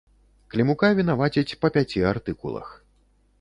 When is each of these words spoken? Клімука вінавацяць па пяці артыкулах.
Клімука 0.53 0.89
вінавацяць 0.99 1.57
па 1.67 1.71
пяці 1.75 2.03
артыкулах. 2.13 2.73